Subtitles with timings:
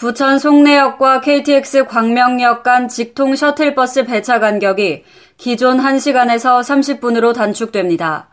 [0.00, 5.04] 부천 송내역과 KTX 광명역 간 직통 셔틀버스 배차 간격이
[5.36, 8.30] 기존 1시간에서 30분으로 단축됩니다.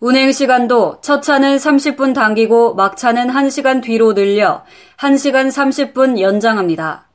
[0.00, 4.64] 운행 시간도 첫 차는 30분 당기고 막차는 1시간 뒤로 늘려
[4.98, 7.06] 1시간 30분 연장합니다.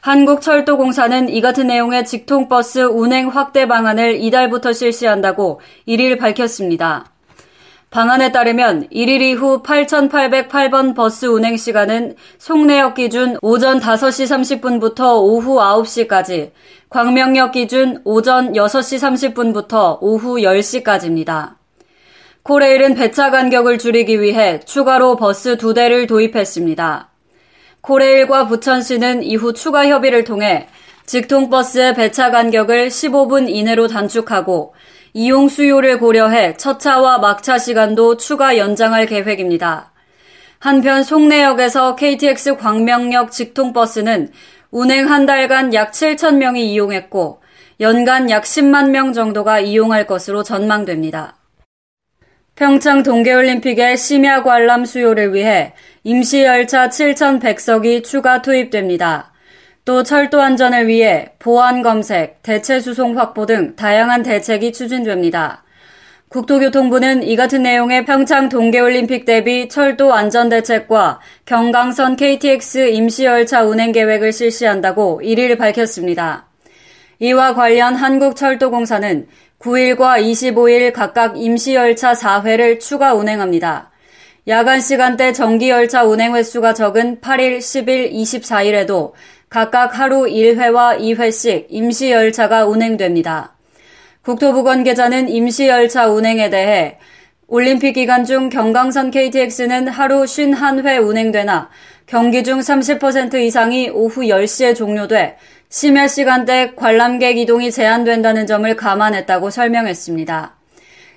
[0.00, 7.12] 한국철도공사는 이 같은 내용의 직통버스 운행 확대 방안을 이달부터 실시한다고 1일 밝혔습니다.
[7.96, 16.50] 방안에 따르면 1일 이후 8,808번 버스 운행 시간은 송내역 기준 오전 5시 30분부터 오후 9시까지,
[16.90, 21.54] 광명역 기준 오전 6시 30분부터 오후 10시까지입니다.
[22.42, 27.08] 코레일은 배차 간격을 줄이기 위해 추가로 버스 두 대를 도입했습니다.
[27.80, 30.68] 코레일과 부천시는 이후 추가 협의를 통해
[31.06, 34.74] 직통버스의 배차 간격을 15분 이내로 단축하고
[35.18, 39.94] 이용 수요를 고려해 첫 차와 막차 시간도 추가 연장할 계획입니다.
[40.58, 44.30] 한편 송내역에서 KTX 광명역 직통버스는
[44.70, 47.40] 운행 한 달간 약 7천 명이 이용했고
[47.80, 51.36] 연간 약 10만 명 정도가 이용할 것으로 전망됩니다.
[52.54, 55.72] 평창 동계올림픽의 심야 관람 수요를 위해
[56.04, 59.32] 임시 열차 7,100석이 추가 투입됩니다.
[59.86, 65.62] 또 철도 안전을 위해 보안 검색, 대체 수송 확보 등 다양한 대책이 추진됩니다.
[66.28, 75.20] 국토교통부는 이 같은 내용의 평창 동계올림픽 대비 철도 안전대책과 경강선 KTX 임시열차 운행 계획을 실시한다고
[75.22, 76.48] 1일 밝혔습니다.
[77.20, 79.28] 이와 관련 한국철도공사는
[79.60, 83.92] 9일과 25일 각각 임시열차 4회를 추가 운행합니다.
[84.48, 89.12] 야간 시간대 정기열차 운행 횟수가 적은 8일, 10일, 24일에도
[89.48, 93.54] 각각 하루 1회와 2회씩 임시 열차가 운행됩니다.
[94.22, 96.98] 국토부 관계자는 임시 열차 운행에 대해
[97.46, 101.70] 올림픽 기간 중 경강선 KTX는 하루 51회 운행되나
[102.06, 105.36] 경기 중 30% 이상이 오후 10시에 종료돼
[105.68, 110.56] 심야 시간대 관람객 이동이 제한된다는 점을 감안했다고 설명했습니다.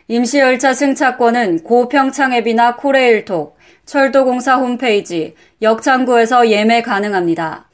[0.07, 7.68] 임시 열차 승차권은 고평창 앱이나 코레일톡, 철도공사 홈페이지, 역창구에서 예매 가능합니다.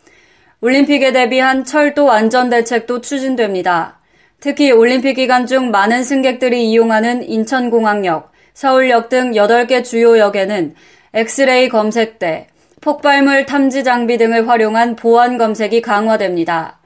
[0.61, 3.99] 올림픽에 대비한 철도 안전 대책도 추진됩니다.
[4.39, 10.75] 특히 올림픽 기간 중 많은 승객들이 이용하는 인천공항역, 서울역 등 8개 주요 역에는
[11.13, 12.47] 엑스레이 검색대,
[12.81, 16.79] 폭발물 탐지 장비 등을 활용한 보안 검색이 강화됩니다.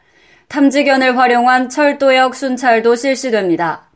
[0.47, 3.89] 탐지견을 활용한 철도역 순찰도 실시됩니다.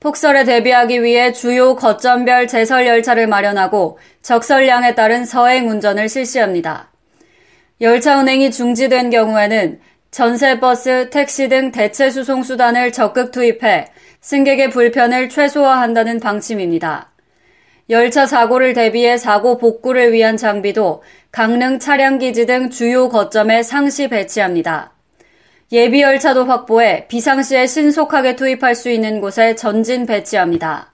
[0.00, 6.90] 폭설에 대비하기 위해 주요 거점별 제설 열차를 마련하고 적설량에 따른 서행 운전을 실시합니다.
[7.82, 13.88] 열차 운행이 중지된 경우에는 전세 버스, 택시 등 대체 수송 수단을 적극 투입해
[14.22, 17.12] 승객의 불편을 최소화한다는 방침입니다.
[17.90, 24.94] 열차 사고를 대비해 사고 복구를 위한 장비도 강릉 차량기지 등 주요 거점에 상시 배치합니다.
[25.70, 30.92] 예비 열차도 확보해 비상시에 신속하게 투입할 수 있는 곳에 전진 배치합니다.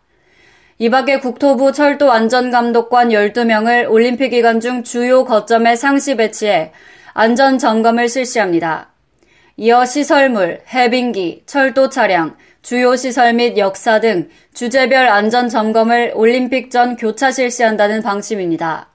[0.82, 6.72] 이 밖에 국토부 철도 안전감독관 12명을 올림픽 기간 중 주요 거점에 상시 배치해
[7.14, 8.90] 안전 점검을 실시합니다.
[9.56, 16.96] 이어 시설물, 해빙기, 철도 차량, 주요 시설 및 역사 등 주제별 안전 점검을 올림픽 전
[16.96, 18.88] 교차 실시한다는 방침입니다.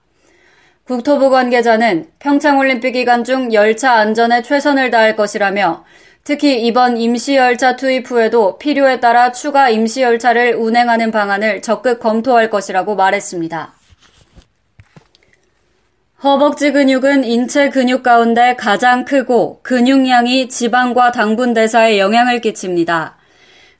[0.83, 5.85] 국토부 관계자는 평창올림픽 기간 중 열차 안전에 최선을 다할 것이라며
[6.27, 13.73] 특히 이번 임시열차 투입 후에도 필요에 따라 추가 임시열차를 운행하는 방안을 적극 검토할 것이라고 말했습니다.
[16.25, 23.15] 허벅지 근육은 인체 근육 가운데 가장 크고 근육량이 지방과 당분 대사에 영향을 끼칩니다.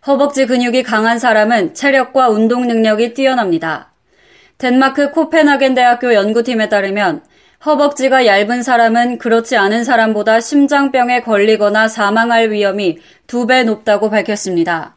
[0.07, 3.91] 허벅지 근육이 강한 사람은 체력과 운동 능력이 뛰어납니다.
[4.57, 7.23] 덴마크 코펜하겐 대학교 연구팀에 따르면
[7.67, 12.97] 허벅지가 얇은 사람은 그렇지 않은 사람보다 심장병에 걸리거나 사망할 위험이
[13.27, 14.95] 두 배 높다고 밝혔습니다.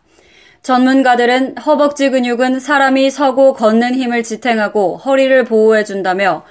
[0.63, 6.45] 전문가들은 허벅지 근육은 사람이 서고 걷는 힘을 지탱하고 허리를 보호해준다며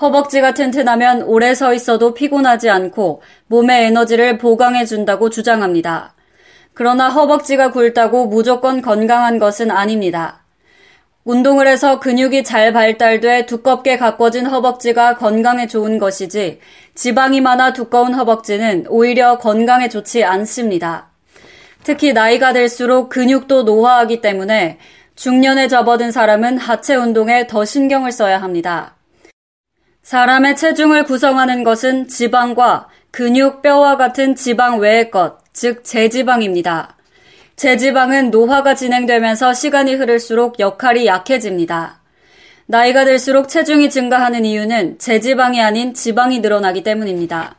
[0.00, 6.14] 허벅지가 튼튼하면 오래 서 있어도 피곤하지 않고 몸의 에너지를 보강해준다고 주장합니다.
[6.72, 10.45] 그러나 허벅지가 굵다고 무조건 건강한 것은 아닙니다.
[11.26, 16.60] 운동을 해서 근육이 잘 발달돼 두껍게 가꿔진 허벅지가 건강에 좋은 것이지
[16.94, 21.08] 지방이 많아 두꺼운 허벅지는 오히려 건강에 좋지 않습니다.
[21.82, 24.78] 특히 나이가 들수록 근육도 노화하기 때문에
[25.16, 28.94] 중년에 접어든 사람은 하체 운동에 더 신경을 써야 합니다.
[30.04, 36.95] 사람의 체중을 구성하는 것은 지방과 근육, 뼈와 같은 지방 외의 것, 즉 제지방입니다.
[37.56, 42.00] 제지방은 노화가 진행되면서 시간이 흐를수록 역할이 약해집니다.
[42.66, 47.56] 나이가 들수록 체중이 증가하는 이유는 제지방이 아닌 지방이 늘어나기 때문입니다.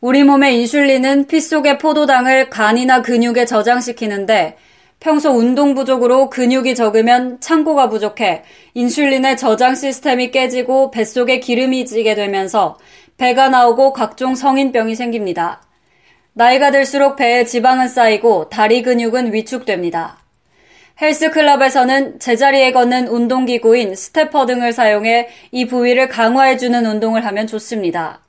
[0.00, 4.56] 우리 몸의 인슐린은 피 속의 포도당을 간이나 근육에 저장시키는데
[5.00, 8.44] 평소 운동 부족으로 근육이 적으면 창고가 부족해
[8.74, 12.78] 인슐린의 저장 시스템이 깨지고 뱃속에 기름이 지게 되면서
[13.16, 15.60] 배가 나오고 각종 성인병이 생깁니다.
[16.34, 20.16] 나이가 들수록 배에 지방은 쌓이고 다리 근육은 위축됩니다.
[21.00, 28.20] 헬스클럽에서는 제자리에 걷는 운동기구인 스테퍼 등을 사용해 이 부위를 강화해주는 운동을 하면 좋습니다.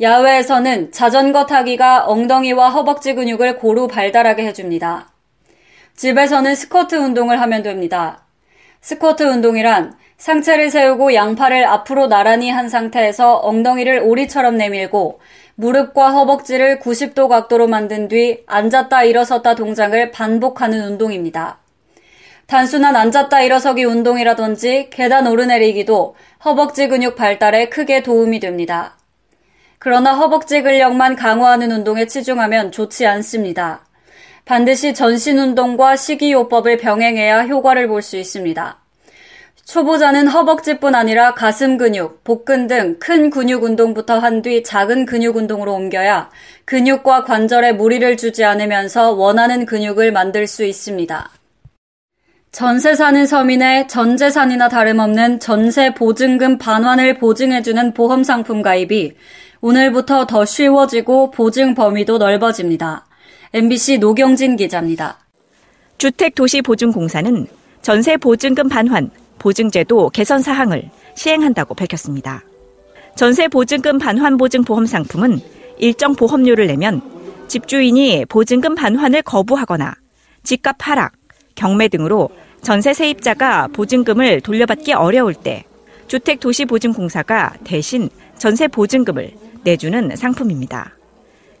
[0.00, 5.10] 야외에서는 자전거 타기가 엉덩이와 허벅지 근육을 고루 발달하게 해줍니다.
[5.96, 8.24] 집에서는 스쿼트 운동을 하면 됩니다.
[8.80, 15.20] 스쿼트 운동이란 상체를 세우고 양팔을 앞으로 나란히 한 상태에서 엉덩이를 오리처럼 내밀고
[15.60, 21.58] 무릎과 허벅지를 90도 각도로 만든 뒤 앉았다 일어섰다 동작을 반복하는 운동입니다.
[22.46, 26.14] 단순한 앉았다 일어서기 운동이라든지 계단 오르내리기도
[26.44, 28.96] 허벅지 근육 발달에 크게 도움이 됩니다.
[29.80, 33.84] 그러나 허벅지 근력만 강화하는 운동에 치중하면 좋지 않습니다.
[34.44, 38.78] 반드시 전신 운동과 식이요법을 병행해야 효과를 볼 수 있습니다.
[39.68, 45.74] 초보자는 허벅지뿐 아니라 가슴 근육, 복근 등 큰 근육 운동부터 한 뒤 작은 근육 운동으로
[45.74, 46.30] 옮겨야
[46.64, 51.30] 근육과 관절에 무리를 주지 않으면서 원하는 근육을 만들 수 있습니다.
[52.50, 59.12] 전세 사는 서민의 전재산이나 다름없는 전세 보증금 반환을 보증해주는 보험 상품 가입이
[59.60, 63.04] 오늘부터 더 쉬워지고 보증 범위도 넓어집니다.
[63.52, 65.18] MBC 노경진 기자입니다.
[65.98, 67.46] 주택도시보증공사는
[67.82, 72.42] 전세 보증금 반환, 보증제도 개선 사항을 시행한다고 밝혔습니다.
[73.16, 75.40] 전세 보증금 반환 보증 보험 상품은
[75.78, 77.00] 일정 보험료를 내면
[77.48, 79.94] 집주인이 보증금 반환을 거부하거나
[80.44, 81.12] 집값 하락,
[81.54, 82.30] 경매 등으로
[82.62, 85.64] 전세 세입자가 보증금을 돌려받기 어려울 때
[86.06, 88.08] 주택도시보증공사가 대신
[88.38, 89.32] 전세 보증금을
[89.64, 90.94] 내주는 상품입니다.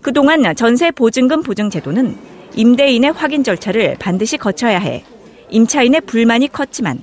[0.00, 2.16] 그동안 전세 보증금 보증 제도는
[2.54, 5.04] 임대인의 확인 절차를 반드시 거쳐야 해
[5.50, 7.02] 임차인의 불만이 컸지만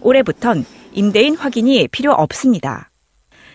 [0.00, 2.90] 올해부턴 임대인 확인이 필요 없습니다.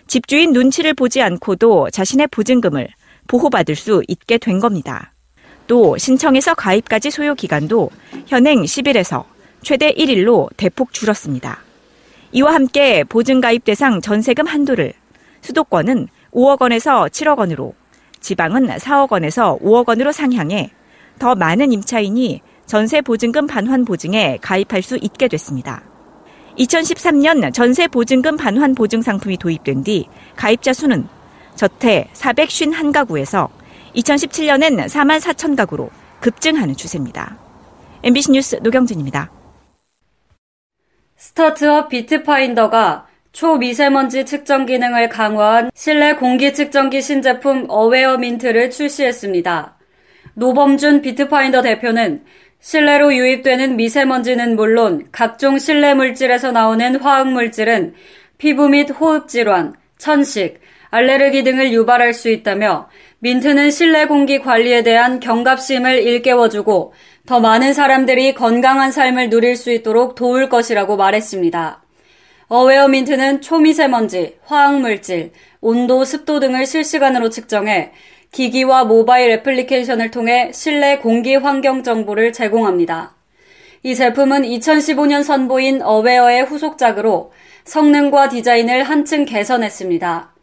[0.07, 2.87] 집주인 눈치를 보지 않고도 자신의 보증금을
[3.27, 5.13] 보호받을 수 있게 된 겁니다.
[5.67, 7.89] 또 신청에서 가입까지 소요 기간도
[8.27, 9.23] 현행 10일에서
[9.61, 11.59] 최대 1일로 대폭 줄었습니다.
[12.33, 14.93] 이와 함께 보증 가입 대상 전세금 한도를
[15.41, 17.73] 수도권은 5억 원에서 7억 원으로
[18.19, 20.71] 지방은 4억 원에서 5억 원으로 상향해
[21.19, 25.83] 더 많은 임차인이 전세 보증금 반환 보증에 가입할 수 있게 됐습니다.
[26.57, 31.07] 2013년 전세 보증금 반환 보증 상품이 도입된 뒤 가입자 수는
[31.55, 33.49] 저태 451가구에서
[33.95, 35.89] 2017년엔 4만 4천 가구로
[36.19, 37.37] 급증하는 추세입니다.
[38.03, 39.31] MBC 뉴스 노경진입니다.
[41.17, 49.77] 스타트업 비트파인더가 초미세먼지 측정 기능을 강화한 실내 공기 측정기 신제품 어웨어 민트를 출시했습니다.
[50.35, 52.23] 노범준 비트파인더 대표는
[52.63, 57.93] 실내로 유입되는 미세먼지는 물론 각종 실내 물질에서 나오는 화학 물질은
[58.37, 62.87] 피부 및 호흡 질환, 천식, 알레르기 등을 유발할 수 있다며
[63.19, 66.93] 민트는 실내 공기 관리에 대한 경각심을 일깨워주고
[67.25, 71.83] 더 많은 사람들이 건강한 삶을 누릴 수 있도록 도울 것이라고 말했습니다.
[72.47, 77.91] 어웨어 민트는 초미세먼지, 화학물질, 온도, 습도 등을 실시간으로 측정해
[78.33, 83.13] 기기와 모바일 애플리케이션을 통해 실내 공기 환경 정보를 제공합니다.
[83.83, 87.31] 이 제품은 2015년 선보인 어웨어의 후속작으로
[87.63, 90.33] 성능과 디자인을 한층 개선했습니다.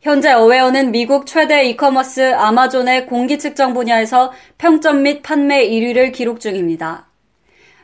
[0.00, 7.06] 현재 어웨어는 미국 최대 이커머스 아마존의 공기 측정 분야에서 평점 및 판매 1위를 기록 중입니다.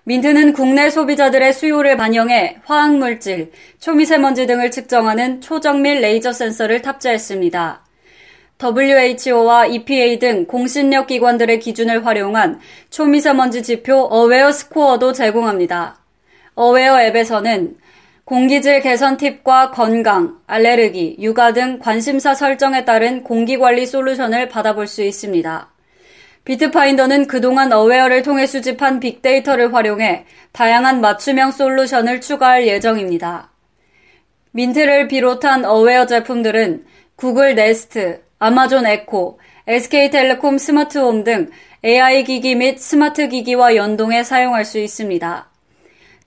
[0.03, 7.84] 민트는 국내 소비자들의 수요를 반영해 화학물질, 초미세먼지 등을 측정하는 초정밀 레이저 센서를 탑재했습니다.
[8.59, 15.99] WHO와 EPA 등 공신력 기관들의 기준을 활용한 초미세먼지 지표 어웨어 스코어도 제공합니다.
[16.55, 17.77] 어웨어 앱에서는
[18.25, 25.03] 공기질 개선 팁과 건강, 알레르기, 육아 등 관심사 설정에 따른 공기 관리 솔루션을 받아볼 수
[25.03, 25.71] 있습니다.
[26.45, 33.51] 비트파인더는 그동안 어웨어를 통해 수집한 빅데이터를 활용해 다양한 맞춤형 솔루션을 추가할 예정입니다.
[34.53, 36.85] 민트를 비롯한 어웨어 제품들은
[37.17, 41.49] 구글 네스트, 아마존 에코, SK텔레콤 스마트홈 등
[41.83, 45.49] AI 기기 및 스마트 기기와 연동해 사용할 수 있습니다.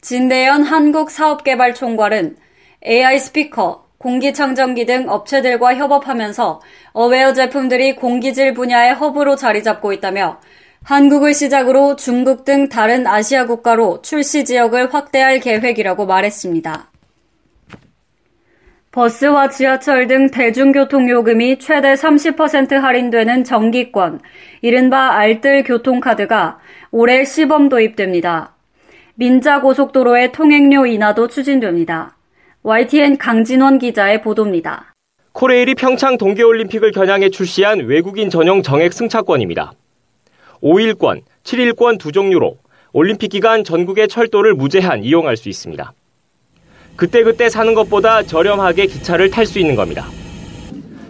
[0.02, 2.38] 진대현 한국사업개발총괄은
[2.84, 6.60] AI 스피커, 공기청정기 등 업체들과 협업하면서
[6.94, 10.40] 어웨어 제품들이 공기질 분야의 허브로 자리 잡고 있다며
[10.82, 16.90] 한국을 시작으로 중국 등 다른 아시아 국가로 출시 지역을 확대할 계획이라고 말했습니다.
[18.98, 24.20] 버스와 지하철 등 대중교통 요금이 최대 30% 할인되는 정기권,
[24.63, 26.58] 이른바 알뜰 교통카드가
[26.89, 28.56] 올해 시범 도입됩니다.
[29.13, 32.18] 민자고속도로의 통행료 인하도 추진됩니다.
[32.63, 34.96] YTN 강진원 기자의 보도입니다.
[35.34, 39.74] 코레일이 평창 동계올림픽을 겨냥해 출시한 외국인 전용 정액 승차권입니다.
[40.63, 42.58] 5일권, 7일권 두 종류로
[42.94, 45.94] 올림픽 기간 전국의 철도를 무제한 이용할 수 있습니다.
[46.98, 50.08] 그때그때 사는 것보다 저렴하게 기차를 탈 수 있는 겁니다.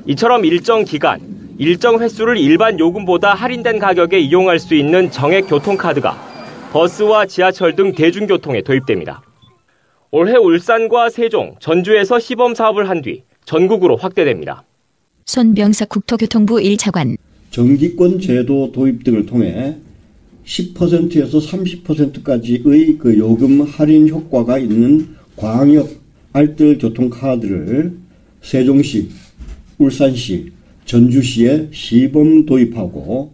[0.06, 1.20] 이처럼 일정 기간,
[1.58, 8.62] 일정 횟수를 일반 요금보다 할인된 가격에 이용할 수 있는 정액 교통카드가 버스와 지하철 등 대중교통에
[8.62, 9.24] 도입됩니다.
[10.12, 14.64] 올해 울산과 세종, 전주에서 시범 사업을 한 뒤 전국으로 확대됩니다.
[15.26, 17.18] 손병석 국토교통부 1차관
[17.52, 19.78] 정기권 제도 도입 등을 통해
[20.46, 25.88] 10%에서 30%까지의 그 요금 할인 효과가 있는 광역
[26.34, 27.94] 알뜰 교통카드를
[28.42, 29.12] 세종시,
[29.78, 30.52] 울산시,
[30.86, 33.34] 전주시에 시범 도입하고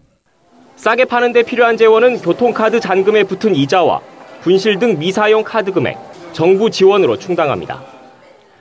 [0.76, 4.02] 싸게 파는 데 필요한 재원은 교통카드 잔금에 붙은 이자와
[4.42, 5.98] 분실 등 미사용 카드 금액,
[6.34, 7.82] 정부 지원으로 충당합니다.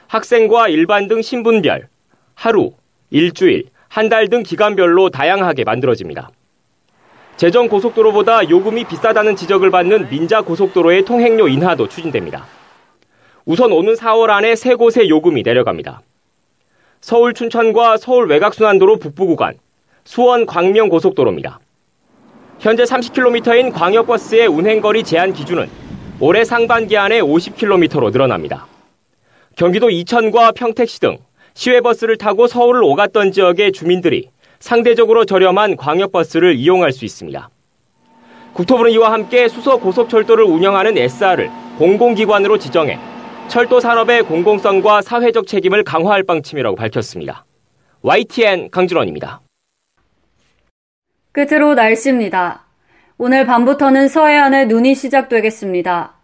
[0.06, 1.88] 학생과 일반 등 신분별,
[2.34, 2.72] 하루,
[3.10, 6.30] 일주일, 한 달 등 기간별로 다양하게 만들어집니다.
[7.36, 12.46] 재정 고속도로보다 요금이 비싸다는 지적을 받는 민자 고속도로의 통행료 인하도 추진됩니다.
[13.44, 16.02] 우선 오는 4월 안에 세 곳의 요금이 내려갑니다.
[17.00, 19.54] 서울 춘천과 서울 외곽순환도로 북부 구간,
[20.04, 21.58] 수원 광명 고속도로입니다.
[22.60, 25.68] 현재 30km인 광역버스의 운행거리 제한 기준은
[26.20, 28.68] 올해 상반기 안에 50km로 늘어납니다.
[29.56, 31.18] 경기도 이천과 평택시 등
[31.54, 34.28] 시외버스를 타고 서울을 오갔던 지역의 주민들이
[34.60, 37.50] 상대적으로 저렴한 광역버스를 이용할 수 있습니다.
[38.52, 43.00] 국토부는 이와 함께 수서 고속철도를 운영하는 SR을 공공기관으로 지정해
[43.48, 47.44] 철도 산업의 공공성과 사회적 책임을 강화할 방침이라고 밝혔습니다.
[48.02, 49.40] YTN 강준원입니다.
[51.32, 52.66] 끝으로 날씨입니다.
[53.18, 56.14] 오늘 밤부터는 서해안에 눈이 시작되겠습니다.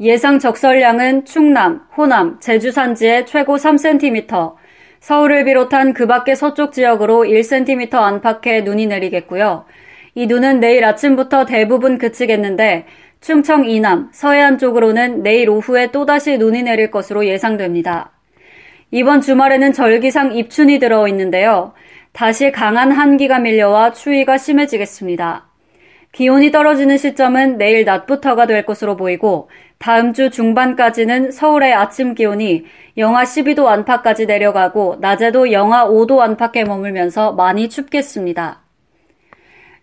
[0.00, 4.54] 예상 적설량은 충남, 호남, 제주 산지에 최고 3cm,
[5.00, 9.66] 서울을 비롯한 그 밖의 서쪽 지역으로 1cm 안팎의 눈이 내리겠고요.
[10.14, 12.86] 이 눈은 내일 아침부터 대부분 그치겠는데
[13.20, 18.12] 충청 이남, 서해안 쪽으로는 내일 오후에 또다시 눈이 내릴 것으로 예상됩니다.
[18.90, 21.74] 이번 주말에는 절기상 입춘이 들어 있는데요.
[22.12, 25.46] 다시 강한 한기가 밀려와 추위가 심해지겠습니다.
[26.12, 29.48] 기온이 떨어지는 시점은 내일 낮부터가 될 것으로 보이고
[29.78, 32.64] 다음 주 중반까지는 서울의 아침 기온이
[32.96, 38.62] 영하 12도 안팎까지 내려가고 낮에도 영하 5도 안팎에 머물면서 많이 춥겠습니다.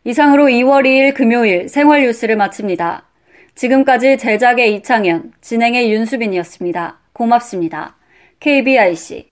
[0.03, 3.07] 이상으로 2월 2일 금요일 생활 뉴스를 마칩니다.
[3.58, 7.00] 지금까지 제작의 이창현, 진행의 윤수빈이었습니다.
[7.12, 7.98] 고맙습니다.
[8.40, 9.32] KBIC